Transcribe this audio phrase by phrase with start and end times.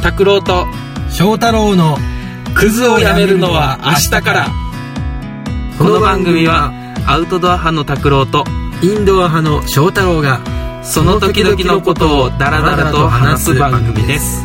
[0.00, 0.66] 拓郎と
[1.10, 1.98] 翔太郎の
[2.54, 4.48] クズをやめるのは明日から。
[5.78, 6.72] この番組は
[7.06, 8.44] アウトドア派の拓郎と
[8.82, 10.40] インドア派の翔太郎が
[10.82, 14.42] その時々のことをダラダラと話す番組です。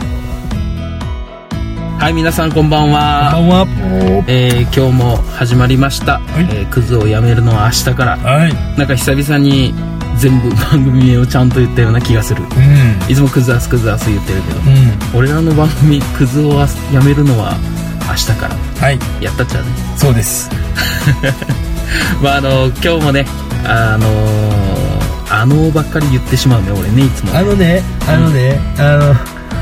[1.99, 3.31] はい皆さんこんばんは。
[3.33, 4.25] こんばんは。
[4.27, 6.21] えー今日も始まりました、い。
[6.37, 8.17] えークズをやめるのは明日から。
[8.17, 8.53] はい。
[8.77, 9.73] なんか久々に
[10.17, 12.43] 全部番組名をちゃんと言ったような気がする。
[12.43, 13.11] うん。
[13.11, 15.19] いつもクズアスクズアス言ってるけどうん。
[15.19, 16.59] 俺らの番組クズを
[16.93, 17.57] やめるのは
[18.07, 18.55] 明日から。
[18.55, 18.99] はい。
[19.23, 19.69] やったっちゃうね。
[19.97, 20.49] そうです。
[22.21, 23.25] まああの今日もね
[23.63, 27.35] あのー、あのばっかり言ってしまうね俺ねいつも。
[27.35, 29.13] あのねあのね、あ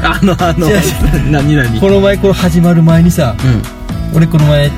[0.04, 1.74] あのあの違う何何？
[1.76, 3.36] のこの前これ始まる前にさ
[4.14, 4.70] う俺この前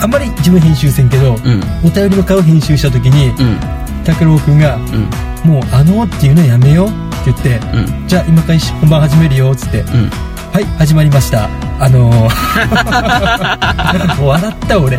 [0.00, 1.62] あんまり自分編集せんけど、んうん。
[1.84, 3.58] お便りの顔編集した時にうん
[4.06, 5.10] 拓郎くんがうん
[5.50, 10.10] 「もうあの」っていうのやめようって言ってうん「じゃあ今から本番始めるよ」っつってうん
[10.54, 14.98] 「はい始まりました」あのー、 笑った俺。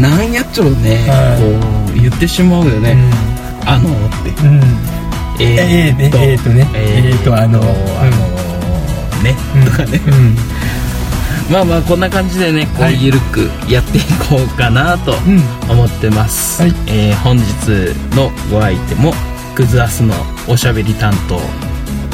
[0.00, 1.42] なんやっちょね、はい。
[1.42, 2.96] こう言ってしまうよね、
[3.66, 3.92] あのっ
[4.24, 4.30] て。
[4.42, 4.62] うん、うん、
[5.38, 6.66] ええーねえーとね。
[6.72, 8.10] えーとあのあの
[9.22, 9.64] ね、うん。
[9.66, 10.00] とかね。
[10.06, 10.36] うん
[11.50, 15.42] まあまあこんな感じでねこうはいゆるくやっていこうかなとうん。
[15.70, 16.74] 思ってます、はい。
[16.86, 17.44] えー本日
[18.16, 19.14] のご相手も
[19.54, 20.14] クズアスの
[20.48, 21.40] おしゃべり担当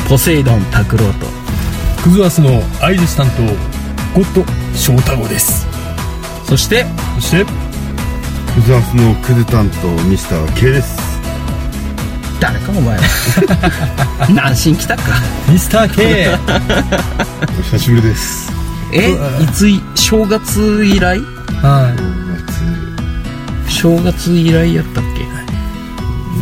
[0.08, 1.26] ポセイドン拓郎と。
[2.02, 3.42] クズアスのアイリス担当
[4.20, 4.44] ゴッド
[4.76, 5.66] 翔太郎です。
[6.46, 7.44] そしてそして
[8.54, 10.98] クズアスのクズ担当ミスター K です。
[12.40, 13.02] 誰かお前は。
[14.34, 15.02] 何しに来たか。
[15.48, 16.36] ミスター K
[17.58, 18.61] お久しぶりです
[18.92, 19.12] え
[19.42, 19.46] い。
[19.48, 21.18] つい正月以来？
[21.62, 21.94] は
[23.68, 25.22] 正月以来やったっけ？
[25.22, 25.24] い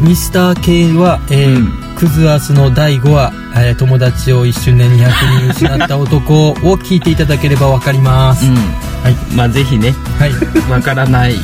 [0.03, 1.73] ミスター K は、えーうん。
[1.97, 8.55] クズアスの第5話、えー友達を一瞬で200人失った男を聞いていただければわかります、うん。
[8.55, 9.35] はい。
[9.35, 9.93] まあぜひね。
[10.19, 10.71] はい。
[10.71, 11.35] わからない、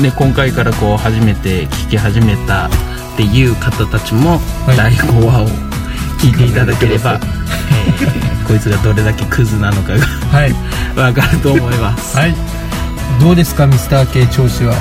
[0.00, 2.70] ね、今回からこう初めて聞き始めたっ
[3.16, 4.76] ていう方たちもはい。
[4.76, 5.48] 第5話を
[6.18, 7.90] 聞いていただければ、え
[8.44, 9.98] ーこいつがどれだけクズなのかが
[10.32, 10.54] はい。
[10.96, 12.34] わかると思います、はい。
[13.20, 14.74] どうですかミスター K 調子は？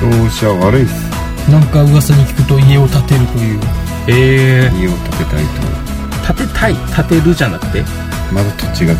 [0.00, 1.50] 調子は悪いっす。
[1.50, 3.60] なんか噂に聞くと家を建てるという。
[4.08, 6.32] え家を建てたいと。
[6.32, 6.74] ー、建てたい？
[6.94, 7.84] 建てるじゃなくて？
[8.32, 8.94] まだ土地が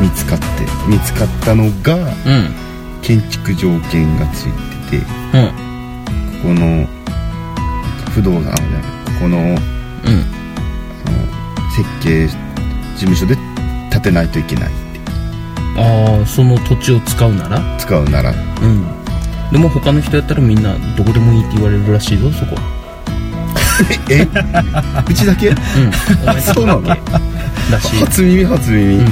[0.00, 0.44] 見つかって
[0.86, 1.98] 見つかったのがう
[2.30, 2.50] ん。
[3.02, 4.44] 建築条件がつい
[4.90, 5.46] ててうん。
[5.46, 6.86] ここの
[8.14, 8.60] 不動産じゃない
[9.04, 10.24] ここのうん
[11.76, 12.36] 設計事
[13.00, 13.36] 務所で
[13.90, 14.70] 建てないといけない
[15.76, 17.76] ああその土地を使うなら？
[17.78, 18.30] 使うなら。
[18.30, 18.34] う
[18.66, 18.86] ん。
[19.52, 22.56] でも他の人やったらみんなどこでもいいって言われるらしいぞそこ。
[24.10, 24.26] え？
[25.06, 25.48] うちだけ？
[25.48, 25.56] うん。
[26.42, 26.82] そうなの？
[26.82, 26.96] だ
[27.80, 29.02] し初耳初耳、う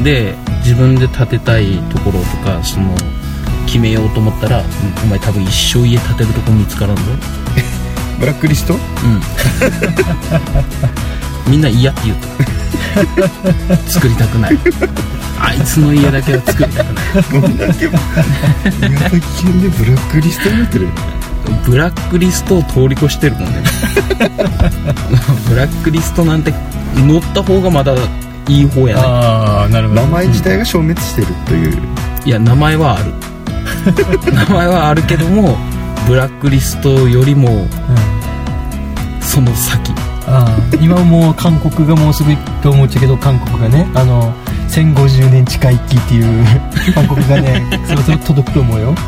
[0.00, 0.34] ん、で
[0.64, 2.94] 自分で建てたいところとかその
[3.66, 4.62] 決めようと思ったら
[5.04, 7.02] お前多分一生家建てるとこ見つからんぞ。
[8.18, 8.72] ブラックリスト？
[8.74, 8.80] うん
[11.48, 12.26] みんな嫌って言うと。
[13.88, 14.58] 作りたくない。
[15.38, 17.40] あいつの家だけは作りたくない。
[17.40, 17.88] どんだけ
[18.88, 20.88] 宮崎県でブラックリストになってる。
[21.64, 23.62] ブラックリストを通り越してるもんね。
[25.48, 26.52] ブラックリストなんて
[26.96, 27.94] 乗った方がまだ
[28.48, 29.02] いい方やね。
[29.04, 31.82] ああなるほ名前自体が消滅してるという。
[32.24, 33.12] いや名前はある。
[34.32, 35.56] 名前はあるけども
[36.08, 37.68] ブラックリストよりもうん。
[39.20, 39.92] その先
[40.26, 44.32] ああ今もう韓国がもうすぐと思っちゃうけど韓国がねあの
[44.68, 46.44] 1050年近い期っていう
[46.94, 48.94] 韓国がね そろそろ届くと思うよ。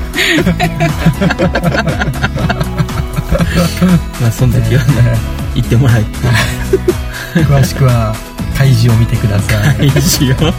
[4.20, 5.18] まあその時はね
[5.54, 6.04] 行ってもらい
[7.34, 8.14] 詳しくは
[8.56, 9.86] 開示を見てください。
[9.86, 10.54] いしよう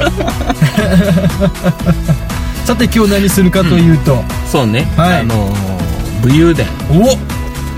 [2.65, 5.19] さて今日何するかというと、そうね、はい。
[5.21, 5.79] あのー
[6.21, 6.67] 武勇伝。
[6.91, 7.15] お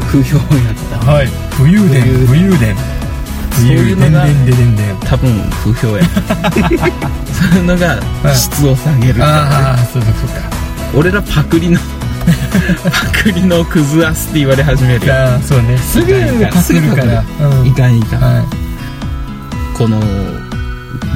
[0.08, 0.46] 不評やっ
[0.90, 1.28] たはい。
[1.58, 2.76] 武勇伝武武勇伝。
[3.53, 5.30] そういうのがでんでんでんでん多分
[5.64, 6.03] 不評や。
[7.32, 7.88] そういうのが
[8.24, 8.36] はい。
[8.36, 10.42] 質を下げるああそうそうそうか。
[10.96, 11.80] 俺らパクリの
[12.92, 15.14] パクリのクズアスって言われ始めるよ。
[15.14, 15.78] ああそうね。
[15.78, 16.14] すぐ
[16.52, 17.24] パクるから。
[17.50, 17.68] うん。
[17.68, 18.44] いかんいかん、は
[19.78, 20.00] この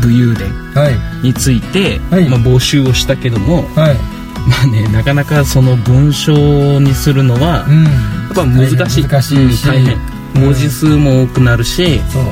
[0.02, 1.00] 武勇伝いはい。
[1.24, 2.28] について、はい。
[2.28, 3.96] まあ、募集をしたけどもはい。
[4.48, 7.88] まあねなかなかその文章にするのは、うん
[8.44, 9.04] 難しい。
[9.04, 9.56] 難しい。
[9.56, 9.68] し
[10.34, 12.24] 文字数も多くなるし、そう。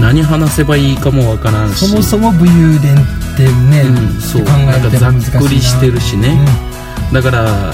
[0.00, 1.88] 何話せばいいかもわからんし。
[1.88, 4.44] そもそも武勇伝ってね、うん、そう。
[4.44, 4.78] 考な。
[4.78, 6.38] んかざっくりしてるしね、
[7.12, 7.72] だから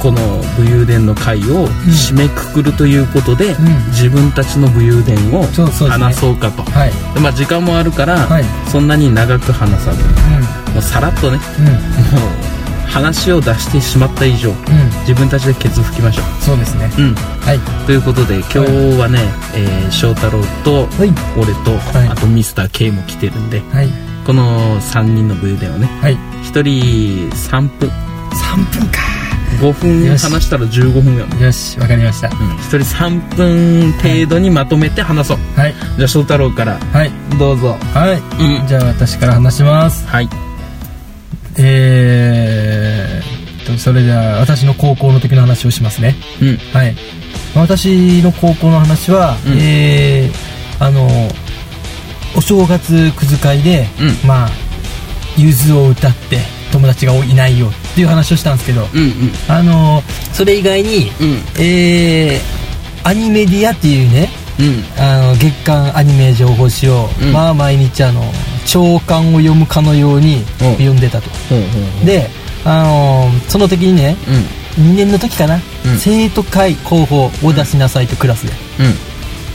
[0.00, 0.20] この
[0.56, 3.56] 武勇伝の会を締めくくるということで、ん。
[3.88, 5.44] 自分たちの武勇伝を
[5.88, 6.62] 話そうかと。
[6.62, 6.92] はい。
[7.14, 8.44] でまあ、時間もあるから、はい。
[8.70, 10.02] そんなに長く話さず。
[10.72, 11.40] もうさらっとね。
[11.58, 11.72] うんうん。
[11.72, 11.78] も
[12.52, 12.55] う
[12.88, 14.56] 話を出してしまった以上うん。
[15.00, 16.90] 自分たちでケツ吹きましょそうですね。
[16.98, 17.14] ううん。
[17.14, 17.58] はい。
[17.86, 18.58] ということで今日
[18.98, 19.18] はね、
[19.54, 21.12] えー翔太郎とはい。
[21.38, 22.08] 俺と、はい。
[22.08, 23.88] あとミスター K も来てるんではい。
[24.26, 26.16] この3人の武勇伝をねはい。
[26.42, 27.88] 1人3分。
[27.88, 29.00] 3分か。
[29.60, 32.28] 5分話したら15分やもん、よしわかりました。
[32.28, 35.74] うん、1人3分程度にまとめて話そう、はい。
[35.96, 37.10] じゃあ翔太郎からはい。
[37.38, 37.78] どうぞ。
[37.94, 38.66] はい、うん。
[38.66, 40.06] じゃあ私から話します。
[40.06, 40.45] はい
[41.58, 46.14] えーっとそれじゃあ私の高校の時の話をしますね。
[46.40, 46.56] うん。
[46.72, 46.94] はい。
[47.54, 49.58] 私の高校の話は、うん。
[49.58, 51.08] えー、あの
[52.36, 54.28] お正月くず会で、うん。
[54.28, 54.50] まあ
[55.36, 56.38] ゆずを歌って
[56.72, 59.32] 友達がいないよっていう話をしたんですけどうんうん。
[59.48, 60.02] あの
[60.32, 61.38] それ以外にうん。
[61.60, 64.28] えー、アニメディアっていうね
[64.58, 65.02] うん。
[65.02, 67.32] あの月間アニメ情報誌を、うん。
[67.32, 68.22] まあ毎日あの
[68.66, 70.44] 長官を読むかのようにうん。
[70.74, 71.30] 読んでたと、
[72.04, 72.28] で
[72.64, 74.16] あのーその時にね
[74.78, 74.92] うん。
[74.92, 75.62] 2年の時かな、うん。
[75.98, 78.52] 生徒会候補を出しなさいとクラスで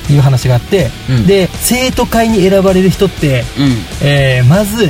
[0.09, 0.15] うん。
[0.15, 1.27] いう話があって、うん。
[1.27, 3.75] で生徒会に選ばれる人って、うん。
[4.01, 4.87] えーまずう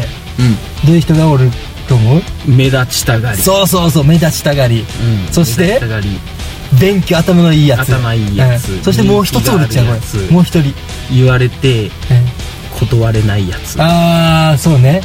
[0.86, 1.50] どういう人がおる
[1.88, 2.52] と思う？
[2.52, 3.38] ん目立ちたがり。
[3.38, 4.86] そうそうそう目立ちたがり。
[5.28, 5.34] うん。
[5.34, 5.80] そして
[6.80, 7.90] 勉強頭のいいやつ。
[7.90, 8.72] 頭いいやつ。
[8.72, 8.82] うん。
[8.84, 9.86] そしてもう一つおるっちゃう
[10.32, 10.74] もう一人、
[11.12, 11.92] 言われてうん
[12.86, 13.80] 断れないやつ。
[13.82, 15.02] ああそうね。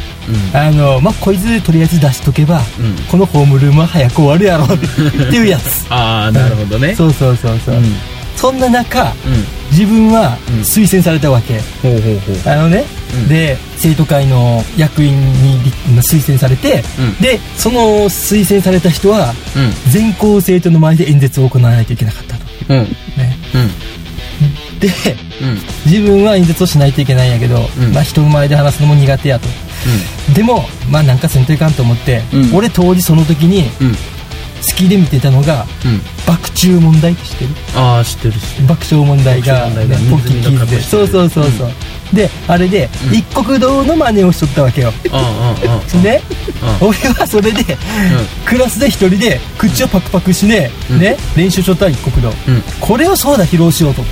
[0.52, 0.56] うん。
[0.58, 2.96] あのまあこいつとりあえず出しとけば、うん。
[3.10, 5.86] このホームルームは早く終わるやろっていうやつ。
[5.92, 6.94] ああなるほどね。
[6.94, 7.96] そうそうそうそう、うん。
[8.36, 9.44] そんな中うん。
[9.70, 10.60] 自分はうん。
[10.60, 12.52] 推薦されたわけ、ほうほうほう。
[12.52, 12.84] あのね、
[13.14, 13.28] うん。
[13.28, 15.60] で生徒会の役員に
[16.00, 17.14] 推薦されて、うん。
[17.22, 19.92] でその推薦された人はうん。
[19.92, 22.42] 全校生徒の前で演説を行わないといけなかったと。
[22.70, 22.82] うん。
[22.84, 23.38] ね。
[23.54, 23.68] うん。
[23.68, 24.05] で
[24.78, 25.58] うん。
[25.90, 27.92] 自分は演説をしないといけないんやけど、うん。
[27.92, 29.48] まあ、人前で話すのも苦手やと。
[30.34, 32.54] でもまあなんかせんといかんと思って、うん。
[32.54, 33.86] 俺当時その時にうん。
[33.88, 33.96] うん
[34.56, 36.00] 好きで見てたのがうん。
[36.26, 37.50] 爆中問題って知ってる？
[37.76, 41.70] ああ知ってる知ってる爆笑問題が、爆笑問題がねポッキーキーズでそうそうそうそう、
[42.12, 43.14] であれで、うん。
[43.14, 44.92] 一国堂の真似をしとったわけよ。
[45.10, 46.22] ああああで
[46.62, 47.76] あ俺はそれで
[48.44, 51.00] クラスで一人で口をパクパクしね、うん。
[51.00, 52.62] ね練習しとった一国堂うん。
[52.80, 54.02] これをそうだ披露しようと。
[54.02, 54.04] う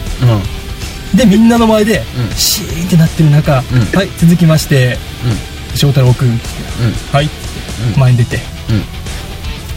[1.15, 1.17] ん。
[1.17, 2.35] でみんなの前で、うん。
[2.35, 3.65] シーンってなってる中、うん。
[3.97, 4.97] はい続きまして
[5.75, 6.29] 翔太郎君。
[6.29, 6.37] うん。
[7.13, 7.29] はい、
[7.95, 8.01] うん。
[8.01, 8.37] 前に出て。
[8.37, 8.83] うん。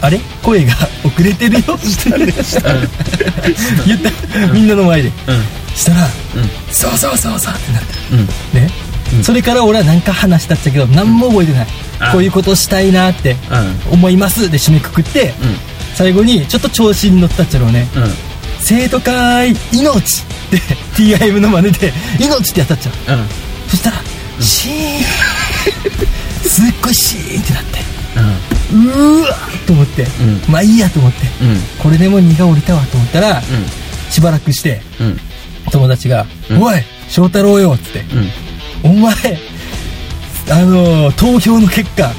[0.00, 0.20] あれ？
[0.42, 0.72] 声が
[1.04, 1.74] 遅れてるよ。
[1.74, 2.10] って
[3.86, 4.46] 言った。
[4.52, 5.10] みんなの前で
[5.78, 6.72] したらうん。
[6.72, 8.70] そうそうそうそうってなってね、
[9.16, 9.24] うん。
[9.24, 11.66] それから俺は何か話したっちゃけど何も覚えてない、
[12.00, 13.36] あこういうことしたいなって
[13.88, 13.92] うん。
[13.94, 15.32] 思いますで締めくくって、
[15.94, 17.86] 最後にちょっと調子に乗ったっちゃろうね。
[18.60, 20.02] 生徒会命っ
[20.50, 20.56] て
[20.96, 23.18] TIM の真似で命ってやったっちゃう。
[23.18, 23.28] うん。
[23.68, 23.96] そしたら、
[24.40, 25.02] シーン。
[26.48, 27.78] すっごいシーンってなって。
[28.72, 30.06] うーわーと思って、ん。
[30.48, 31.26] まあいいやと思って。
[31.42, 31.60] うん。
[31.78, 33.42] これでも荷が下りたわと思ったら、
[34.10, 34.80] しばらくして
[35.70, 36.62] 友達が「うん。
[36.62, 38.04] おい翔太郎よ」っつって。
[38.12, 38.30] うん
[38.90, 39.12] 「お前
[40.50, 42.10] あのー投票の結果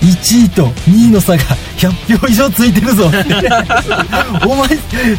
[0.00, 1.38] 1位と2位の差が
[1.76, 3.34] 100票以上ついてるぞ」って
[4.46, 4.68] 「お前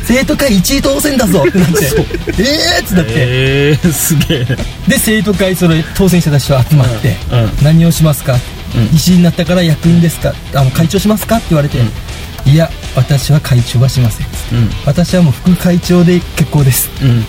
[0.03, 1.85] 生徒会1位当選だぞ」ってなって
[2.37, 3.13] 「えー!」ってなって。
[3.15, 4.45] ええすげえ。
[4.87, 7.39] で生徒会それ当選してた人集まってうん。
[7.39, 8.33] うん「何をしますか?」
[8.75, 8.95] うん。
[8.95, 10.33] 石井になったから役員ですか？
[10.53, 11.77] あの会長しますか?」って言われて
[12.45, 14.69] 「いや私は会長はしません」うん。
[14.85, 16.89] 私はもう副会長で結構です。
[17.01, 17.25] うん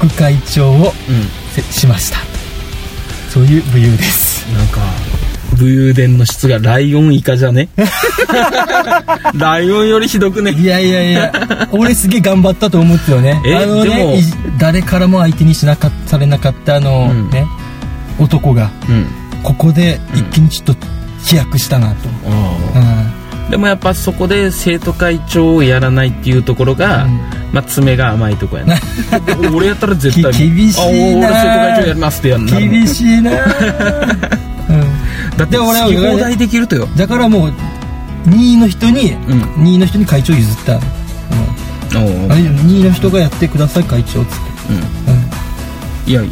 [0.00, 0.92] 副会長をうん。
[1.54, 2.18] せしました。
[3.30, 4.44] そういう武勇です。
[4.52, 4.80] なんか
[5.58, 7.68] 武勇伝の質がライオン以下じゃね？
[9.34, 10.52] ライオンよりひどくね？
[10.52, 11.68] いやいやいや。
[11.72, 13.40] 俺すげえ頑張ったと思ってよね。
[13.44, 14.22] えあのねい
[14.58, 17.30] 誰からも相手にしなかっされなかったあの、うん。
[17.30, 17.46] ね
[18.18, 19.06] 男がうん。
[19.42, 20.86] ここで一気にちょっと
[21.24, 23.19] 飛躍したなと、あうん
[23.50, 27.18] でもやっぱそこで生徒会長をやらないっていうところが、うん。
[27.52, 28.76] まあ爪が甘いとこやな。
[29.52, 30.84] 俺やったら絶対き厳しいな。
[30.84, 33.30] あ俺生徒会長やりますってやんな厳しいな、
[34.70, 36.88] うん、だって俺は放題できるとよ。
[36.96, 37.52] だからもう
[38.28, 39.42] 2位の人に、うん。
[39.64, 40.80] 2位の人に会長譲った、うん、
[42.30, 44.36] あれ2位の人がやってください会長っつって、
[44.70, 45.14] うん。
[45.14, 45.20] うん。
[46.06, 46.22] いや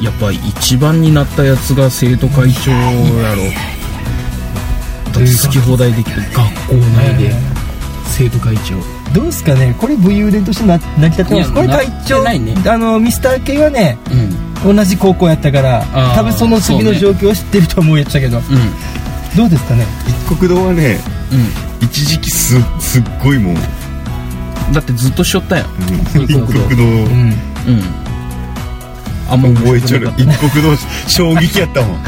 [0.00, 3.42] やっぱ一番になったやつが生徒会長やろ。
[3.44, 3.73] だ
[5.20, 7.34] 好き放題できる学校内で
[8.06, 8.74] 生徒会長
[9.12, 9.74] どうですかね。
[9.78, 11.52] これ武勇伝としてな成り立ってます。
[11.52, 12.54] これ会長ね。
[12.66, 13.96] あのミスター系はね
[14.64, 14.76] うん。
[14.76, 15.84] 同じ高校やったから
[16.16, 18.44] 多分その次の状況を知ってると思うやっちゃけど、うん。
[19.36, 19.84] どうですかね？
[20.28, 20.98] 一国堂はね
[21.32, 21.86] うん。
[21.86, 23.56] 一時期すすっごいもう。
[24.74, 25.66] だってずっとしょったやん。
[25.66, 25.68] う
[26.20, 26.24] ん。
[26.24, 26.92] 一一国道国道うん。
[26.92, 27.34] うん。
[29.30, 30.76] あんま覚えちゃう面白くなか一国道
[31.08, 31.98] 衝撃やったもん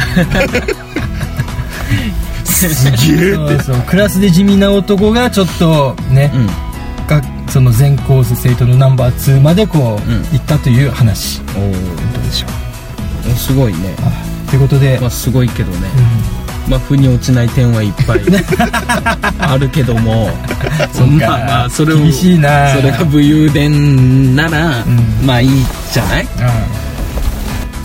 [2.56, 3.62] すげえって。
[3.64, 6.46] そうそうクラスで地味な男がちょっとね、うん。
[7.06, 10.22] がその全コース生徒のナンバー2までこう、うん。
[10.32, 11.40] 行ったという話。
[11.56, 11.78] おおど
[12.20, 13.30] うでしょう。
[13.36, 13.94] すごいね。
[14.00, 15.88] あということで、まあすごいけどね。
[16.66, 18.20] うまあ腑に落ちない点はいっぱい
[19.38, 20.30] あるけども。
[20.92, 21.26] そっか。
[21.28, 22.75] まあまあそれを厳しいな。
[22.75, 25.26] それが武勇伝なら、うん。
[25.26, 25.50] まあいい
[25.92, 26.25] じゃない？
[26.25, 26.28] ん。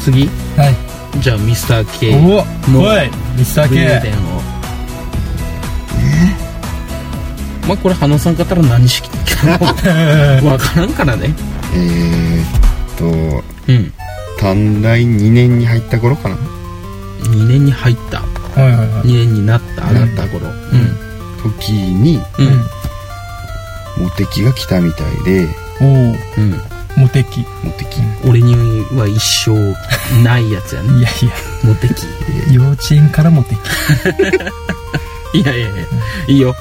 [0.03, 0.23] 次。
[0.23, 0.25] う
[0.59, 0.75] んはい。
[1.19, 4.40] じゃあミスター K おのおいミスター武勇 K 伝を
[7.67, 9.47] まあこれ花さんかったら何式か。
[10.45, 11.33] わからんからね。
[11.73, 13.93] えー、っとうん。
[14.39, 16.35] 短大2年に入った頃かな。
[17.23, 18.19] 2年に入った。
[18.59, 18.87] はいはいはい。
[19.07, 20.47] 2年になった上がった頃。
[20.47, 20.97] うん。
[21.43, 22.47] 時にうん。
[22.47, 22.65] うん
[23.97, 25.47] モテキが来たみたいで。
[25.79, 26.61] おおうん。
[26.95, 28.53] モテキいモテキ俺に
[28.95, 29.51] は一生
[30.23, 31.01] ないやつやね。
[31.01, 31.11] やい
[31.63, 32.05] モテキ
[32.49, 33.55] や幼稚園からモテ
[35.33, 35.77] キ いやいやいや。
[36.27, 36.55] いいよ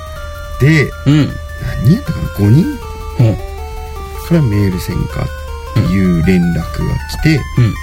[0.61, 1.33] でうん。
[1.85, 2.67] 何やったかな？5人？
[2.67, 2.77] うん。
[4.29, 6.63] からメールせんかっていう連絡が
[7.11, 7.75] 来て、うん。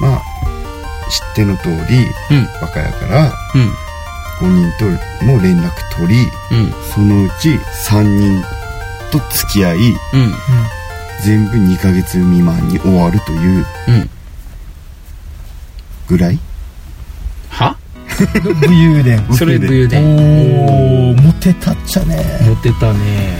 [0.00, 0.22] まあ
[1.10, 2.44] 知っての通りうん。
[2.60, 3.74] バカやからうん。
[4.40, 6.72] 5人とも連絡取りうん。
[6.94, 7.50] そのうち
[7.88, 8.42] 3人
[9.10, 10.34] と付き合いうん。
[11.24, 14.10] 全部2ヶ月未満に終わるといううん。
[16.08, 16.34] ぐらい？
[16.34, 16.40] は
[18.18, 19.24] 武勇伝。
[19.32, 20.66] それ武勇お伝。
[21.10, 22.24] おモテたっちゃね。
[22.48, 23.36] モテたね。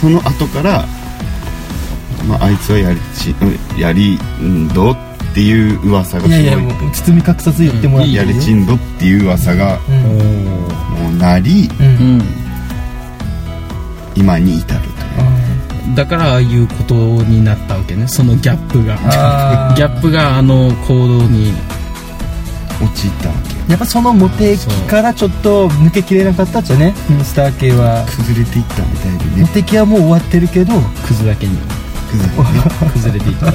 [0.00, 0.84] その後から、
[2.26, 3.34] まあ、あいつはやりち
[3.80, 4.96] やりんどっ
[5.34, 6.56] ていう噂がすごいいやい。
[6.56, 8.16] やもう包み隠さず言ってもらっていい？
[8.16, 9.98] やりちんどっていう噂がうおん。
[10.44, 12.18] もうなりううん。
[12.18, 12.22] ん
[14.16, 14.90] 今に至るとい
[15.92, 15.94] う。
[15.96, 18.06] だからああいうことになったわけね。
[18.06, 18.96] そのギャップが。
[19.76, 21.52] ギャップがあの行動に。
[22.82, 26.92] 陥ったわけやっぱそのモテ期からちょっと抜けきれなかったっちゃね。
[27.08, 28.04] ミスター系は。
[28.04, 30.74] 崩れていったみたいでモねテ期はもう終わってるけど
[31.06, 31.56] クズだけに
[32.10, 33.54] 崩れ崩れていった。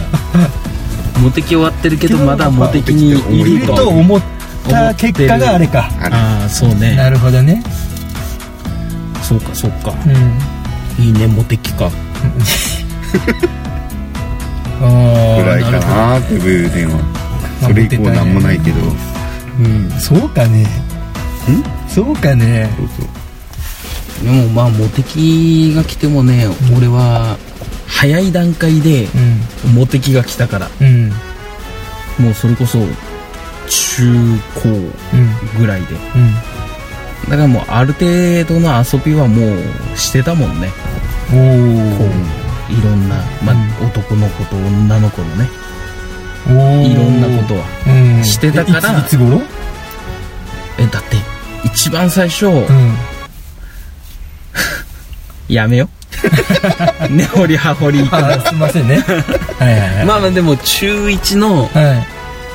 [1.20, 4.22] モテ期終わってるけどまだモテ期にいいると思っ
[4.70, 5.90] た結果があれか。
[6.00, 6.16] あれ。
[6.16, 6.96] ああそうね。
[6.96, 7.62] なるほどね。
[9.22, 9.94] そうかそうか。
[10.06, 11.06] うん。
[11.06, 11.92] いいねモテ期か。
[14.82, 17.00] あぐらいかなって武勇伝は
[17.62, 18.80] それ以降なんもないけど
[19.60, 19.92] うん。
[20.00, 20.66] そうかね。
[21.88, 22.70] そうかね。
[22.78, 24.26] そうそう。
[24.26, 27.38] でもまあモテ期が来てもね俺は
[27.88, 29.08] 早い段階で
[29.66, 29.76] うん。
[29.76, 30.70] モテ期が来たから。
[30.82, 31.10] うん。
[32.20, 32.80] もうそれこそ
[33.68, 35.60] 中高うん。
[35.60, 35.88] ぐらいで。
[36.16, 36.34] うん。
[37.30, 38.06] だからもうある程
[38.46, 40.70] 度の遊びはもうしてたもんね。
[41.30, 41.46] おこうお
[42.74, 43.88] いろんな、まあうん。
[43.88, 45.50] 男の子と女の子のね
[46.48, 47.66] いろんなことは。
[47.88, 48.24] うん。
[48.24, 49.42] してたからえいつ頃？
[50.78, 51.18] えだって
[51.64, 52.96] 一番最初、うん。
[55.50, 55.90] やめよ。
[57.10, 59.04] 根掘り葉掘りあすいませんね。
[59.60, 60.06] はいはいはい。
[60.06, 62.08] まあまあでも中1のはい。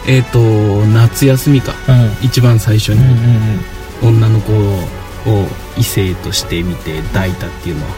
[0.06, 0.38] えっ、と
[0.86, 1.74] 夏休みか。
[1.88, 2.16] うん。
[2.22, 2.98] 一番最初に。
[2.98, 3.60] うんうん
[4.02, 7.90] 女の子を異性として見て抱いたっていうのは。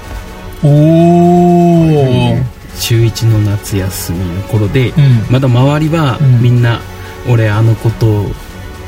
[0.64, 2.38] うんおお
[2.80, 5.26] 中1の夏休みの頃で、うん。
[5.30, 6.42] まだ周りはうん。
[6.42, 6.80] みんな、
[7.28, 8.26] 俺あの子と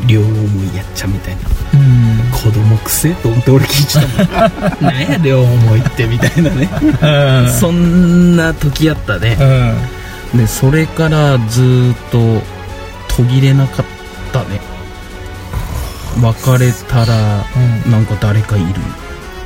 [0.06, 1.42] 両思いやっちゃみたいな。
[1.74, 2.30] うん。
[2.32, 4.82] 子供くせえと思って俺聞いてたもん。
[4.82, 6.68] なんや両思いってみたいなね。
[7.44, 7.52] うん。
[7.52, 9.36] そんな時やったね。
[10.32, 10.38] うん。
[10.38, 12.42] でそれからずーっと
[13.08, 13.86] 途切れなかっ
[14.32, 14.60] たね。
[16.20, 17.44] 別れたら
[17.84, 17.90] うん。
[17.90, 18.66] なんか誰かいる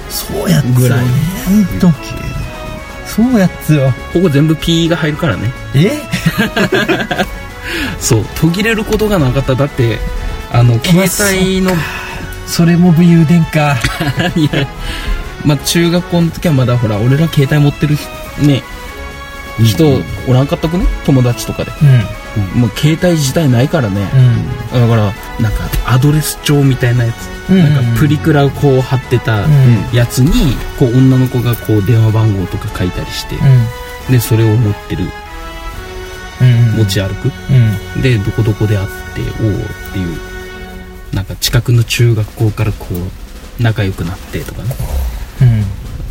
[0.09, 1.04] そうやっつよぐらい
[1.47, 1.88] ほんと
[3.15, 3.93] そうやっつよ。
[4.12, 5.53] ここ全部 P が入るからね。
[5.75, 5.91] え？
[8.00, 9.55] そう途切れることがなかった。
[9.55, 9.99] だって
[10.53, 11.09] あの携
[11.41, 11.73] 帯の
[12.47, 13.77] それも武勇伝か。
[14.37, 14.67] いや
[15.45, 17.97] まあ中学校の時はまだほら俺ら携帯持ってる
[18.41, 18.62] ね
[19.62, 20.87] 人おらんかったくね？
[21.05, 21.73] 友達とかで。
[21.83, 22.05] うん
[22.54, 24.00] もう携帯自体ないからね。
[24.73, 27.59] だからなんかアドレス帳みたいなやつ、うん。
[27.59, 29.97] なんかプリクラをこう貼ってたうん。
[29.97, 33.37] やつにこう女の子がこう電話番号とか書いたりして
[34.11, 35.04] でそれを持ってる。
[36.40, 36.78] うん。
[36.78, 37.30] 持ち歩く。
[37.97, 38.02] うん。
[38.02, 38.95] でどこどこで会って
[39.42, 39.54] おおっ
[39.92, 40.16] ていう
[41.14, 44.75] なんか近くの中学校からこう仲良くなってとかね。
[45.12, 45.18] うん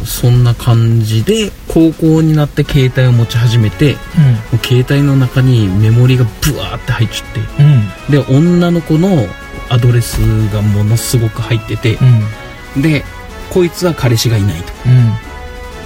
[0.08, 4.00] そんな感じで高校になって携帯を持ち始めても
[4.54, 8.26] う携帯の中にメモリがブワーって入っちゃってうん。
[8.26, 9.26] で女の子の
[9.70, 10.20] アドレス
[10.52, 11.98] がものすごく入ってて
[12.76, 12.82] うん。
[12.82, 13.04] で
[13.52, 14.74] こいつは彼氏がいないと。
[14.86, 15.14] うん。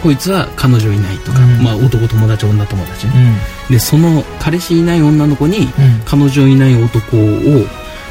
[0.04, 1.64] こいつは彼女いないとか、うん。
[1.64, 3.08] まあ、男友達女友達
[3.70, 5.70] でその彼氏いない女の子にうん。
[6.06, 7.22] 彼女いない男を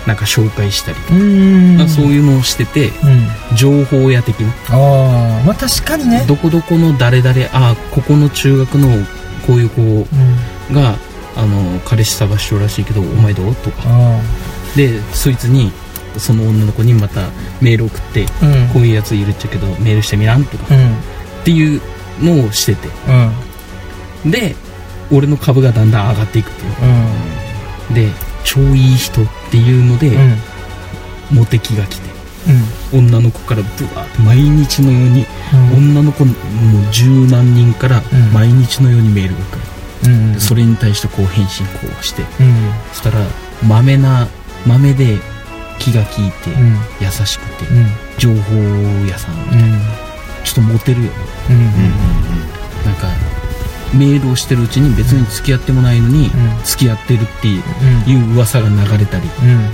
[0.06, 2.90] なんか紹介したりとか、そういうのをしててうん
[3.60, 4.48] 情報屋的な。
[4.70, 6.24] ああまあ確かにね。
[6.26, 8.88] どこどこの誰々あここの中学の
[9.46, 10.06] こういう子うん。
[10.74, 10.96] が
[11.36, 13.54] あの彼氏探してるらしいけどお前どう？
[13.56, 13.82] とか。
[13.84, 14.20] あ
[14.76, 15.70] でそいつに
[16.16, 17.28] その女の子にまた
[17.60, 18.24] メール送って
[18.72, 20.74] こういうやついるっちゃけどメールしてみらんとか。
[20.74, 20.94] うん。
[20.94, 21.80] っていう
[22.22, 22.88] のをしてて。
[24.24, 24.30] うん。
[24.30, 24.56] で
[25.12, 26.72] 俺の株がだんだん上がっていくっていう。
[27.90, 27.94] うん。
[27.94, 28.08] で
[28.44, 30.36] 超いい人っていうので、うん。
[31.30, 32.09] モテ期が来て
[32.92, 32.98] うん。
[33.06, 35.92] 女の子からブワーって毎日のように、うん。
[35.92, 36.34] 女の子もう
[36.92, 38.32] 十何人からうん。
[38.32, 39.58] 毎日のようにメールが来る、
[40.06, 42.22] うんでそれに対してこう返信こうして。
[42.22, 42.28] うん。
[42.92, 43.18] そしたら
[43.66, 44.28] 豆な
[44.66, 45.18] 豆で
[45.78, 46.76] 気が利いて、うん。
[47.00, 47.86] 優しくて、うん。
[48.18, 48.54] 情報
[49.06, 49.80] 屋さんうん。
[50.44, 51.12] ちょっとモテるよね。
[51.50, 51.56] うん。
[52.86, 53.08] なんか
[53.94, 56.64] メールをしてるうちに別に付き合ってもないのに、うん。
[56.64, 57.62] 付き合ってるっていう
[58.06, 58.10] うん。
[58.10, 59.28] いう噂が流れたり。
[59.42, 59.70] うん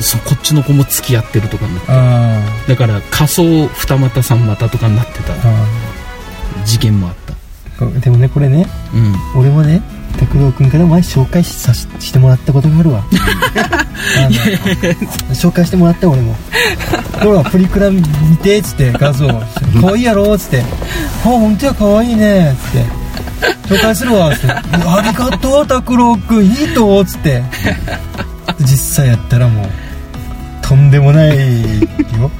[0.00, 1.92] そこっちの子も付き合ってるとかになって。
[1.92, 5.34] あだから仮想二股三股とかになってた。
[6.64, 8.00] 事件もあった。
[8.00, 9.40] でもねこれねうん。
[9.40, 9.82] 俺もね
[10.18, 13.04] 拓郎君から前紹介しさししてもらったことがあるわ。
[15.32, 16.34] 紹介してもらった俺も。
[17.22, 18.02] ほらプリクラ見
[18.42, 19.28] てっつって画像。
[19.80, 20.62] 可愛いやろっつって
[21.24, 23.06] 「あ本当や可愛いね」っつって。
[23.74, 27.42] 紹介するわっつって「ありがとう拓郎君いいと」っつって。
[28.60, 29.68] 実際やったらもう
[30.66, 32.30] とんでもないよ。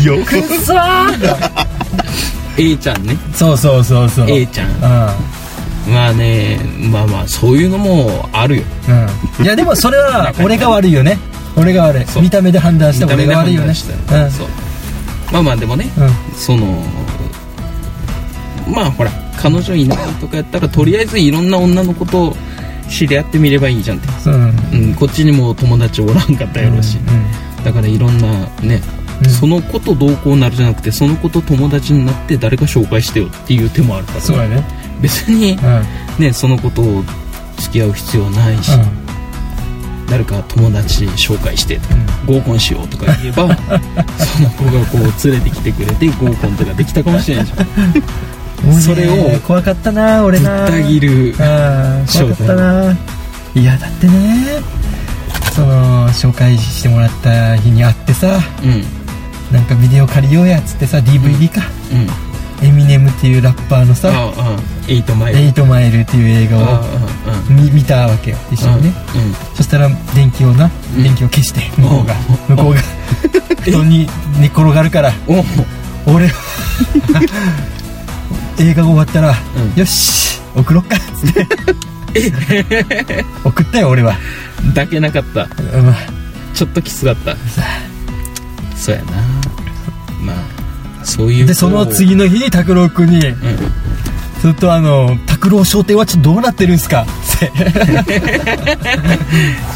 [0.02, 1.66] よくそー。
[2.56, 3.16] A ちゃんね。
[3.34, 4.30] そうそうそうそう。
[4.30, 4.68] A ちゃん。
[4.82, 5.14] あ
[5.86, 6.58] まあね
[6.90, 8.62] まあまあそういうのもあるよ。
[8.88, 9.06] あ
[9.38, 9.44] うん。
[9.44, 11.18] いやでもそれは俺が悪いよね。
[11.56, 12.06] 俺が悪い。
[12.22, 13.68] 見た目で判断した俺が悪いよね。
[13.68, 14.48] 見た目で判断したそう。
[15.30, 16.12] まあまあでもねうんうん。
[16.36, 16.82] その
[18.66, 22.34] まあほら彼女いないとかやったらとりあえずいろんな女の子と
[22.90, 24.54] 知り合ってみればいいじゃんって、そううん。
[24.72, 26.98] うん、こっちにも友達おらんかったやろうし、
[27.64, 28.28] だからいろんな
[28.62, 28.82] ね、
[29.22, 29.30] うん。
[29.30, 34.20] その子とどうこうなるじゃなくてその子と友達になって誰か紹介してよっていう手もあるから。
[34.20, 34.64] そうやね。
[35.00, 35.56] 別に
[36.18, 36.82] ねその子と
[37.58, 38.72] 付き合う必要はないし、
[40.10, 41.94] 誰か友達紹介してとか
[42.26, 43.56] 合コンしようとか言えば
[44.18, 47.66] その子がこう連れてきてくれて合コンとかできたかもしれないじゃん
[48.80, 50.66] それを怖かったな俺ぶっな。
[50.66, 52.96] た切るああ怖かったな。
[53.54, 54.60] いやだってね。
[55.54, 58.84] その紹介してもらった日に会ってさうん。
[59.54, 61.60] なんかビデオ借りようやっつってさ DVD か、
[62.62, 62.66] うん。
[62.66, 64.10] エミネムっていうラッパーのさ
[64.88, 65.38] エイトマイル。
[65.40, 66.84] エイトマイル」っていう映画を
[67.48, 68.36] 見見たわけよ。
[68.52, 68.92] 一緒にね。
[69.16, 71.02] うんそしたら電気をなうん。
[71.02, 72.14] 電気を消して向こうが。
[72.48, 72.80] 向こうが
[73.64, 75.12] 布団に寝っ転がるから。
[75.26, 75.44] お
[76.12, 76.34] 俺は
[78.58, 79.78] 映画が終わったら、うん。
[79.78, 81.46] よし送ろっかっつって。
[83.44, 84.16] 送ったよ俺は、
[84.68, 85.42] 抱けなかった。
[85.42, 85.48] うん。
[86.54, 87.36] ちょっときつかった。
[88.76, 89.12] そうやな。
[90.22, 90.36] まあ
[91.04, 93.36] そういうでその次の日に拓郎君にうん。
[94.40, 97.06] ずっとあの「拓郎商店はちょっとどうなってるんすか?」っ
[97.38, 97.52] て。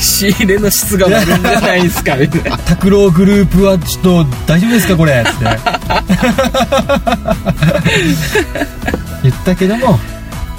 [0.01, 5.45] 仕入れの質が悪いんじゃないですかみたいな「拓郎グループはちょっと大丈夫ですかこれ」って
[9.23, 9.99] 言ったけども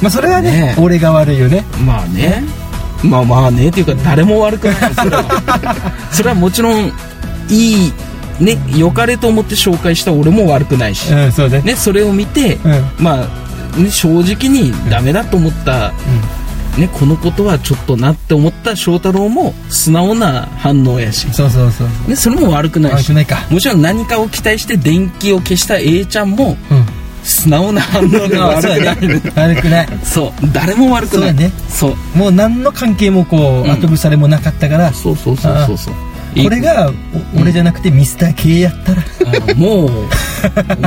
[0.01, 1.63] まあそれはねね俺が悪いよね。
[1.85, 2.43] まあね。
[3.03, 4.75] まあまあねっていうか誰も悪くない。
[4.95, 5.23] それは
[6.11, 6.91] それはもちろん
[7.49, 7.93] いい
[8.39, 11.61] ね良かれと思って紹介した俺も悪くないし、うんそね。
[11.61, 12.83] ね、それを見て、うん。
[12.99, 15.93] まあ、ね、正直にダメだと思った、
[16.77, 23.05] ね、このことはちょっとなって思った翔太郎も素直な反応やし、そうそうそうね、それも悪くないし。
[23.05, 23.45] 悪くないか。
[23.49, 26.85] もちろん何かを期待して電気を消した A ちゃんもうん。
[27.23, 29.21] 素直な反応で 悪くない。
[29.35, 29.87] 悪くない。
[30.03, 30.49] そう。
[30.53, 31.29] 誰も悪くない。
[31.29, 31.51] そうだね。
[31.69, 32.17] そう。
[32.17, 34.93] もう何の関係もこう、うん後腐れもなかったから。
[34.93, 35.93] そうそうそうそうそう。
[36.43, 36.91] これが
[37.37, 39.01] お俺じゃなくてミスター K やったら、
[39.49, 39.89] あもう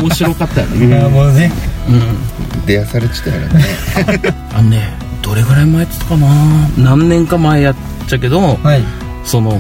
[0.01, 0.96] 面白かったよね。
[1.03, 1.51] あーもうね。
[1.88, 2.66] うん。
[2.66, 4.35] 出やされちゃったからね。
[4.55, 6.68] あのねどれぐらい前って言ったかな？
[6.78, 7.76] 何年か前やっ
[8.08, 8.82] ちゃけどはい。
[9.24, 9.58] その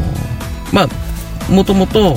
[0.72, 2.16] まあもともと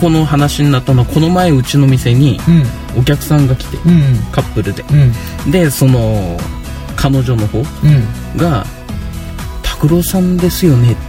[0.00, 3.00] この話になったのはこの前うちの店にうん。
[3.00, 4.82] お客さんが来てうんカップルで。
[5.46, 5.50] うん。
[5.50, 6.36] でその
[6.96, 7.66] 彼女の方うん。
[8.36, 8.64] が
[9.62, 11.00] 「拓郎さんですよね」って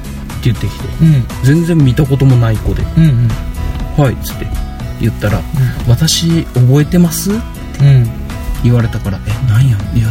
[0.43, 3.27] 言ってきてうん全然見たこともない子でうんうん
[4.03, 4.47] 「はい」っつって
[5.01, 5.41] 言ったら
[5.87, 7.35] 「私覚えてます?」う
[7.83, 8.09] ん。
[8.63, 9.77] 言われたから「えなんや？
[9.95, 10.07] いや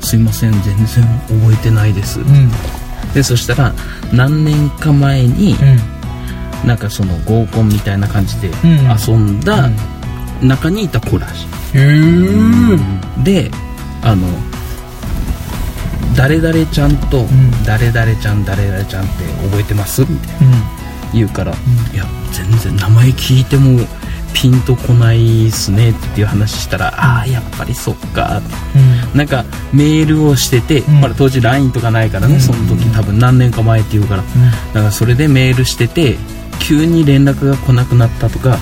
[0.00, 0.86] すいません全然
[1.28, 2.50] 覚えてないです」うん。
[3.14, 3.74] でそしたら
[4.12, 6.68] 何年か前にうん。
[6.68, 8.96] なんかその合コンみたいな感じでうん。
[8.98, 9.70] 遊んだ
[10.42, 11.78] 中にいた子らしい。
[11.78, 11.80] へ
[13.18, 13.50] えで
[14.02, 14.26] あの
[16.16, 17.28] 誰々ちゃんと、ん。
[17.64, 20.00] 誰々ちゃん誰々ちゃんって覚えてます？
[20.02, 20.48] みたいな。
[20.48, 20.62] うん。
[21.12, 23.80] 言うから、いや全然名前聞いても
[24.34, 28.38] ピンとこないっすねっていう話したら、ああやっぱりそっか。
[28.38, 31.00] ってなんかメールをしてて、ん。
[31.00, 32.40] まだ当時 LINE とかないからね、うん。
[32.40, 34.28] その時多分何年か前って言うから、だ
[34.80, 36.16] からそれでメールしてて
[36.60, 38.58] 急に連絡が来なくなったとか、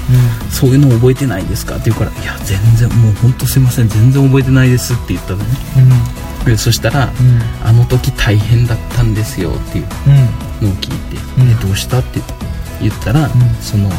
[0.50, 5.44] そういうの覚えてないですかって言うから「いや全然もうほんとすいません全然覚えてないです」って言ったのね。
[6.46, 7.12] でそしたら、
[7.64, 9.84] あの時大変だったんですよ」っていう
[10.64, 11.50] のを聞いて「うん。
[11.50, 12.20] えどうした?」って
[12.80, 13.28] 言ったら、
[13.60, 13.90] その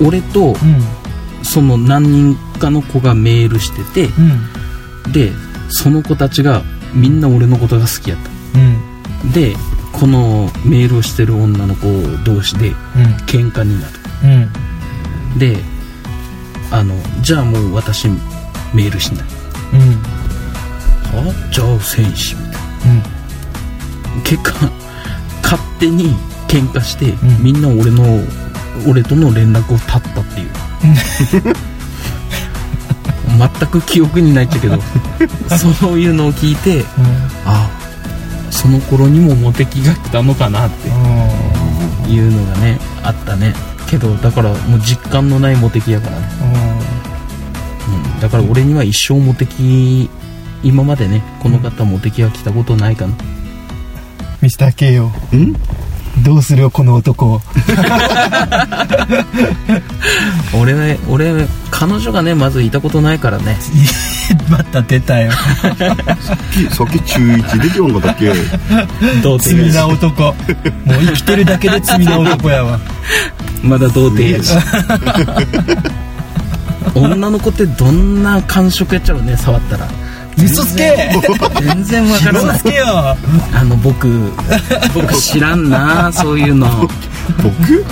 [0.00, 0.54] 俺と
[1.42, 4.12] その何人かの子がメールしてて
[5.12, 5.32] で
[5.68, 6.62] その子たちが
[6.94, 8.30] みんな俺のことが好きやった。
[9.32, 9.54] で
[9.92, 11.86] このメールをしてる女の子
[12.24, 12.72] 同士で
[13.26, 13.94] 喧嘩になる。
[15.38, 15.58] で
[16.70, 19.26] あのじゃあもう私メールしない。
[21.12, 21.32] は？
[21.52, 22.62] じゃあ戦士みたいな。
[24.24, 24.52] 結果
[25.42, 26.14] 勝手に
[26.48, 27.42] 喧嘩して、ん。
[27.42, 28.02] みんな俺の
[28.86, 30.50] 俺との連絡を絶ったっていう。
[33.32, 34.78] 全く記憶にないっちゃけど
[35.56, 36.84] そういうのを聞いて
[37.46, 37.70] あ
[38.50, 40.88] その頃にもモテ期が来たのかなって
[42.10, 43.54] いうのがねあったね。
[43.88, 46.26] けどだからもう実感のないモテ期やからね、
[48.14, 50.08] うん、だから俺には一生モテ期
[50.62, 53.14] 今までねこの方モテ期が来たことないかな。
[54.40, 55.54] ミスター K よん？
[56.24, 57.40] どうするよこの男
[60.60, 61.32] 俺は俺
[61.70, 63.56] 彼女がねまずいたことないからね。
[64.48, 65.32] また出たよ。
[65.32, 65.44] さ
[66.84, 68.32] っき中1できよんかったっけ？
[69.22, 70.22] 童罪な男。
[70.22, 70.34] もう
[71.06, 72.78] 生きてるだけで罪な男やわ。
[73.62, 74.54] まだ童貞やし
[76.94, 79.86] 女の子ってどんな感触やっちゃうね触ったら
[80.38, 80.96] 嘘つけ。
[81.60, 82.56] 全然わからない。
[82.56, 82.86] 嘘つけよ。
[82.88, 83.16] あ
[83.64, 84.32] の僕
[84.94, 86.88] 僕知らんなそういうの。
[87.42, 87.84] 僕？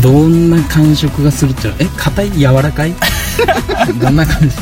[0.00, 1.74] どんな感触がするっちゃう？
[1.78, 2.30] え硬い？
[2.32, 2.94] 柔らかい？
[4.00, 4.56] どんな感じ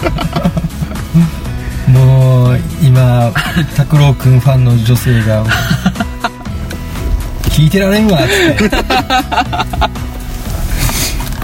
[1.91, 3.33] もう今
[3.77, 5.45] 拓郎くんファンの女性が
[7.51, 8.71] 聞いてられんわって。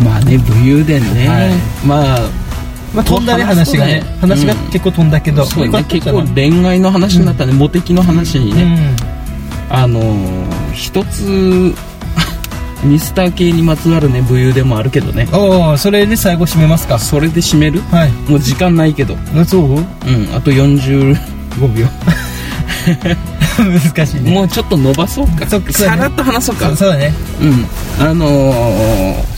[0.03, 1.53] まあね武勇伝ね、はい。
[1.87, 2.21] まあ
[2.95, 4.03] まあ飛んだね話がね。
[4.21, 5.85] 話が結構飛んだけど、そうね。
[5.89, 8.97] 結構恋愛の話になったね、モテ期の話にね、
[9.71, 9.75] うん。
[9.77, 11.75] あのー一つ
[12.85, 15.27] ミスター系にまつわるね武勇伝もあるけどね。
[15.33, 16.99] おおそれで最後締めますか。
[16.99, 17.81] それで締める？
[17.91, 18.11] はい。
[18.29, 19.17] もう時間ないけど。
[19.37, 19.63] あそう？
[19.71, 19.85] うん。
[20.37, 21.17] あと45
[21.75, 21.87] 秒。
[23.95, 24.31] 難しいね。
[24.33, 25.47] もうちょっと伸ばそうか。
[25.47, 26.67] さらっと話そうか。
[26.69, 27.13] そうそうだね。
[28.01, 28.05] うん。
[28.07, 29.34] あのー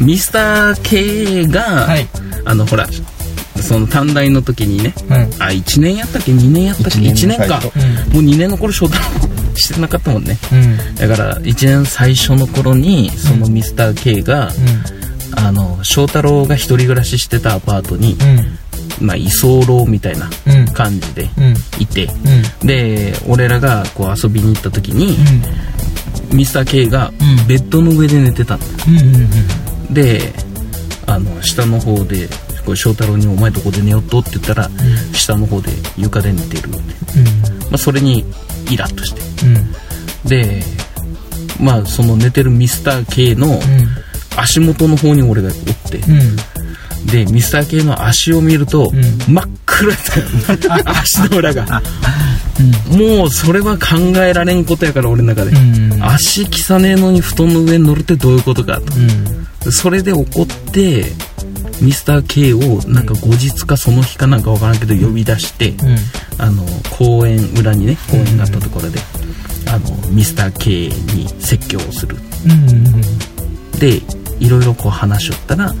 [0.00, 2.08] ミスター K が、はい。
[2.44, 2.86] あのほら
[3.60, 7.60] その短大の時にねうんあ1年やったっけ？2年やったっけ？1一年年か。
[7.60, 8.14] 最初。
[8.14, 10.38] もう2年の頃翔太郎してなかったもんね。
[10.52, 10.94] うん。
[10.94, 14.50] だから1年最初の頃にそのミスター K が、
[15.36, 19.06] あの翔太郎が一人暮らししてたアパートに、うん。
[19.06, 20.66] まあ、居候みたいなうん。
[20.72, 21.54] 感じでうん。
[21.82, 22.06] いて、
[22.62, 22.66] うん。
[22.66, 25.16] で俺らがこう遊びに行った時に、
[26.32, 27.46] うミスター K がうん。
[27.46, 29.30] ベッドの上で寝てたの、んうんうん
[29.92, 30.32] で
[31.06, 32.28] あの下の方で
[32.64, 34.70] こう翔太郎に「お前どこで寝よっと?」って言ったら、
[35.12, 36.78] 下の方で床で寝てるって、
[37.70, 38.24] まあ、それに
[38.70, 39.20] イラッとして。
[39.46, 39.74] うん。
[40.28, 40.62] で
[41.58, 43.60] まあその寝てるミスター K の
[44.36, 45.54] 足元の方に俺がおっ
[45.90, 46.36] て、うん。
[47.06, 49.34] でミスター K の足を見ると、うん。
[49.34, 51.82] 真っ暗だった 足の裏が。
[52.90, 55.54] もうそれは考えられんことやから俺の中で、う
[55.96, 56.04] ん。
[56.04, 58.94] 足汚ねえのに布団の上に乗るってどういうことかと。
[58.94, 59.39] うん
[59.70, 61.04] それで怒って
[61.82, 65.96] ミスター K をなんか後日かその日かなんかわからんけど呼び出して、うん。
[66.38, 66.64] あの
[66.96, 68.98] 公園裏にね公園があったところで、
[69.68, 72.16] あのミスター K に説教をする。
[72.46, 73.00] うん
[73.78, 74.02] で
[74.38, 75.72] いろいろこう話しよったら、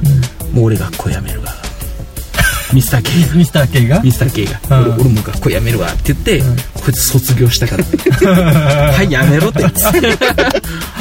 [0.52, 1.48] もう俺学校辞めるわ
[2.72, 3.34] ミスター K が。
[3.34, 4.00] ミスター K が？
[4.00, 4.84] ミスター K が、うん。
[4.92, 5.88] 俺俺も学校辞めるわ。
[5.88, 6.40] って言って、
[6.74, 7.84] こいつ卒業したから。
[8.92, 9.64] はいやめろって。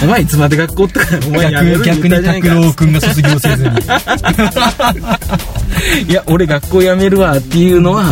[0.04, 3.72] お前いつまで学校ってお前やめろ逆逆に拓郎くんが卒業せずに。
[6.10, 8.04] いや俺学校辞めるわっていうのは、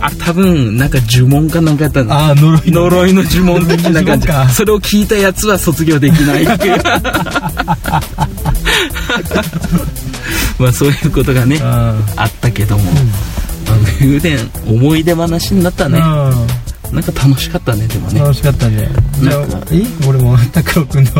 [0.00, 2.82] あ多分なんか呪文かなんかやったのああ呪いの。
[2.90, 4.28] 呪いの呪文的な感じ。
[4.54, 6.78] それを聞いたやつは卒業できないっていう
[10.58, 12.90] まあそういうことがねああったけども、ま
[13.74, 15.98] あ、武勇伝思い出話になったね。
[16.00, 16.30] あ
[16.92, 18.20] なんか楽しかったねでもね。
[18.20, 18.86] 楽しかったね。
[19.20, 19.58] じゃなんか。
[19.70, 19.86] あいい？
[20.06, 21.10] 俺も拓郎くんの。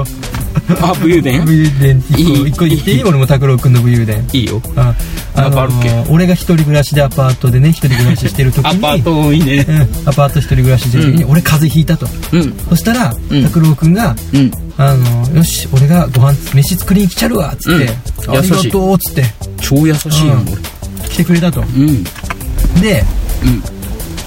[0.82, 1.42] あ武勇伝？
[1.46, 2.02] 武勇伝
[2.46, 3.04] 一個言っていい？
[3.04, 4.22] 俺も拓郎君の武勇伝。
[4.34, 4.60] いいよ。
[4.76, 4.94] あ
[5.34, 5.66] あの
[6.10, 8.70] 俺が一人暮らしでアパートでね一人暮らししてる時に。
[8.70, 9.64] アパート多いね。
[9.66, 12.06] うん、アパート一人暮らししてる時に、俺風邪ひいたと。
[12.32, 12.54] うん。
[12.68, 13.42] そしたらうん。
[13.42, 14.50] 拓郎君がうん
[14.90, 17.90] 「あのよし俺がご飯飯作りに来ちゃるわ」っつって
[18.28, 18.38] 「うん。
[18.38, 19.24] ありがとう」っつって。
[19.60, 20.46] 超優しいやんうん。
[21.08, 21.60] 来てくれたと。
[21.60, 22.04] 俺うん。
[22.80, 23.04] で
[23.44, 23.62] うん。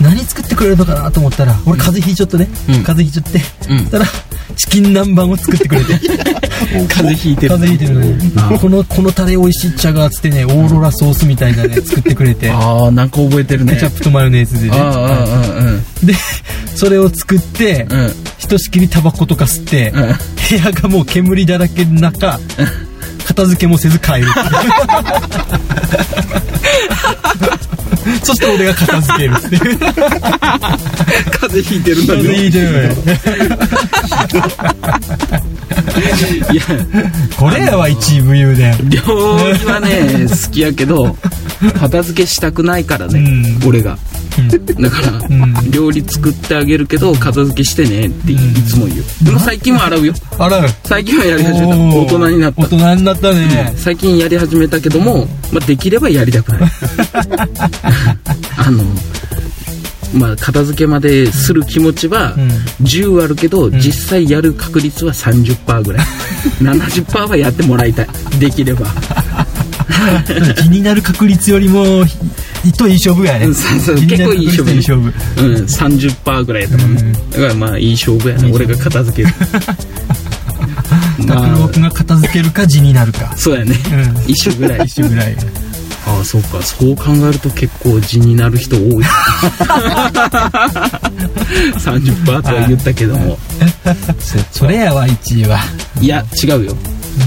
[0.02, 2.84] 何作ってくれるのかなと思ったら俺風邪ひいちゃってね、うん。
[2.84, 3.80] 風邪ひいちゃって、うん。
[3.80, 4.06] そしたら
[4.56, 5.94] チキン南蛮を作ってくれて。
[6.88, 8.60] 風邪ひいてる風邪ひいてるのに。
[8.60, 12.50] このこのタレ美味しいっちゃがっつってねオーロラソースみたいなね 作ってくれて。
[12.50, 13.74] ああなんか覚えてるね。
[13.74, 14.78] ケチャップとマヨネーズでね。
[14.78, 16.06] ああああうん。
[16.06, 16.15] で
[16.76, 18.13] それを作って、うん
[18.45, 20.01] ひとしきりタバコとか吸って、うん。
[20.03, 20.13] 部
[20.63, 22.39] 屋がもう煙だらけの中、
[23.27, 24.27] 片付けもせず帰る
[28.23, 29.79] そして俺が片付けるっていう。
[31.31, 32.67] 風邪ひいてるんだ風邪ひいてる
[36.53, 36.62] いや。
[37.39, 39.01] これやわ一位武勇伝料
[39.53, 41.17] 理はね好きやけど
[41.79, 43.67] 片付けしたくないからね、うん。
[43.67, 43.97] 俺が
[44.80, 45.71] だから、ん。
[45.71, 49.04] 料理作ってあげるけど片付けしてねっていつも言う。
[49.24, 50.13] でも最近は洗うよ。
[50.38, 51.76] あら最近はやり始めた。
[51.76, 52.62] 大人になった。
[52.63, 56.71] 大人になったね、最近やり始めたけども、まあ、できればやりたくない。
[58.58, 58.84] あの
[60.13, 62.48] まあ片付けまでする気持ちはうん。
[62.86, 66.06] 10あるけど、実際やる確率は30%ぐらい。
[66.62, 68.08] 70%はやってもらいたい。
[68.39, 68.88] できれば。
[70.58, 72.17] 気になる確率よりもひ
[72.73, 73.47] といい勝負やね。
[73.47, 74.65] 結構いい勝負。
[74.65, 75.13] 確率といい勝負。
[75.38, 79.36] うん30%ぐらいやったもんね、だからまあいい勝負やね俺が片付ける。
[81.28, 83.36] 拓郎君が片付けるか地になるか。
[83.36, 84.32] そうやね、うん。
[84.32, 84.86] 一緒ぐらい。
[84.86, 85.36] 一緒ぐらい。
[86.08, 86.62] ああそうか。
[86.62, 88.84] そう考えると結構地になる人多い。
[91.80, 93.39] 30%とは言ったけども。
[94.51, 95.60] それやわ1位は。
[95.99, 96.75] いや違うよ。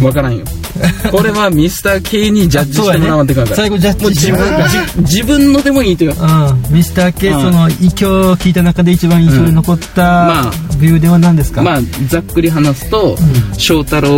[0.01, 0.44] 分からんよ
[1.11, 3.57] これはミスター K にジャッジしてもらわんといかんから。
[3.57, 4.68] 最後ジャッジしてもらうから。
[4.68, 6.72] じ自分のでもいいとよう。
[6.72, 13.16] ん、ミスター K うんその今日聞いた中で一番印象に残ったまあビューでは何ですか、まあざっくり話すと
[13.57, 14.09] 翔太郎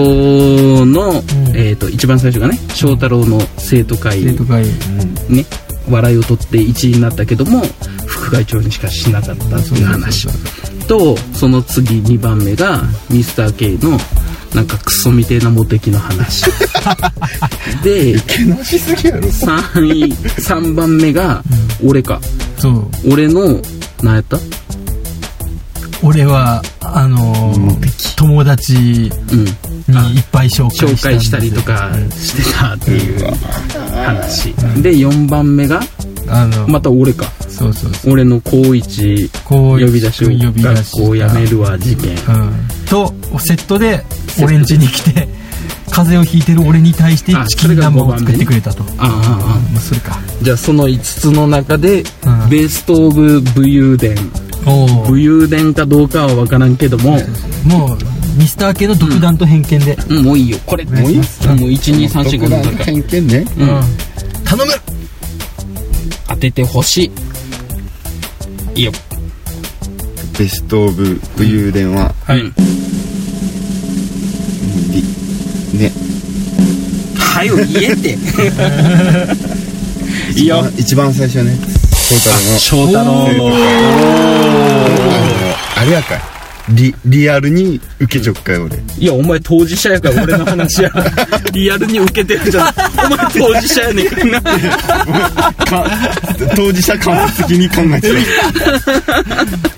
[0.86, 1.22] の、
[1.54, 4.64] えー、と一番最初がね翔太郎の生徒会生徒会。
[5.28, 5.46] ね
[5.88, 7.62] 笑いを取って1位になったけども
[8.06, 10.28] 副会長にしかしなかったっていう話。
[10.86, 13.96] とその次2番目がミスター K の
[14.54, 16.44] なんかクソみてえなモテキの話。
[17.84, 19.22] でけなしすぎやろ。
[19.22, 21.42] 3位3番目が
[21.84, 22.20] 俺か。
[22.58, 23.12] そう。
[23.12, 23.60] 俺の
[24.02, 24.38] 何やった？
[26.02, 29.46] 俺はあのー友達にうん。
[30.14, 33.26] いっぱい紹介したんです紹介したりとかしてたっていう
[34.04, 34.54] 話。
[34.82, 35.80] で4番目が
[36.28, 37.26] あの、また俺か。
[37.48, 42.10] そうそう俺の高一呼び出しを学し校辞めるわ事件。
[42.12, 42.52] うん、
[42.90, 44.04] とセットで
[44.42, 45.28] 俺ん家に来て
[45.90, 48.82] 風邪をひいてる俺に対してあチキン南蛮を作ってくれたと。
[48.98, 50.18] ああああまあそれか。
[50.42, 52.48] じゃあその5つの中で、うん。
[52.48, 54.16] ベスト・オブ・武勇伝。
[54.66, 57.18] お武勇伝かどうかは分からんけども、
[57.64, 57.98] もう
[58.38, 60.24] ミスター系の独断と偏見で、うん。
[60.24, 60.58] もういいよ。
[60.64, 61.16] これもういい。
[61.16, 63.44] もう1234独断5偏見ね。
[63.58, 64.44] うん。
[64.44, 64.72] 頼む。
[66.28, 67.10] 当ててほしい。
[68.76, 68.92] いいよ
[70.38, 72.42] ベストオブ武勇伝ははい、
[74.90, 75.04] り
[75.78, 75.92] ね。
[77.16, 78.18] はよ言えて。
[80.36, 80.66] いいよ。
[80.76, 81.56] 一番最初ね。
[81.92, 82.58] 翔太郎の。
[82.58, 83.26] 翔太郎の。
[83.26, 83.50] あの
[85.76, 86.39] あれやかい
[86.70, 88.76] リリアルに受けちょっかい俺。
[88.98, 90.90] いやお前当事者やから俺の話や。
[91.52, 92.68] リアルに受けてるじゃん。
[93.06, 94.06] お前当事者やねん。
[96.56, 98.16] 当事者感覚的に考えてる。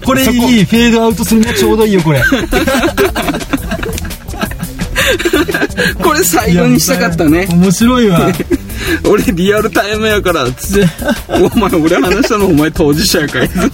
[0.05, 0.27] これい
[0.61, 0.65] い。
[0.65, 2.23] フェードアウトするのちょうどいいよこれ。
[6.03, 7.47] これ最後にしたかったね。
[7.51, 8.31] 面白いわ
[9.09, 10.51] 俺リアルタイムやから。
[10.53, 10.89] つって
[11.29, 13.71] お前俺話したのお前当事者やかい今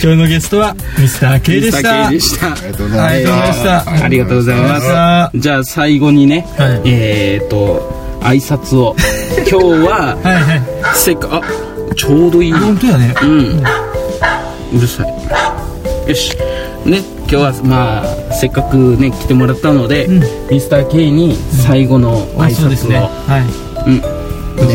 [0.00, 2.10] 日のゲストはミスター K でした。
[2.10, 2.52] でした。
[2.52, 3.22] ありがとうござはい。
[3.22, 4.86] いまましたありがとうございます。
[4.86, 6.88] はじゃあ最後にね、はい。
[6.88, 8.96] えっ、ー、と挨拶を。
[9.50, 10.62] 今日ははいはい。
[10.94, 12.52] せっかあちょうどいい。
[12.52, 13.14] 本当やね。
[13.22, 13.62] うん。
[14.76, 16.08] うるさい。
[16.08, 16.36] よし。
[16.84, 20.06] ね今日はまあせっかくね来てもらったので、
[20.50, 22.98] ミスター K に最後の挨拶を、そうですね。
[23.26, 24.02] はいうん、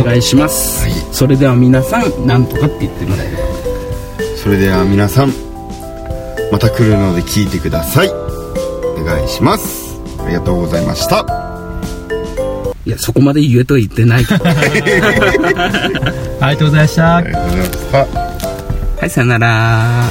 [0.02, 3.38] お願いします、それでは皆さんなんとかって言ってもらえる？
[4.38, 5.34] それでは皆さん
[6.52, 8.10] また来るので聞いてください。
[8.10, 10.00] お願いします。
[10.19, 11.26] ありがとうございました。
[12.86, 14.26] いやそこまで言えとは言ってない
[16.41, 17.15] ありがとうございました。
[17.17, 17.97] ありがとうございました。
[19.02, 20.04] はいさよなら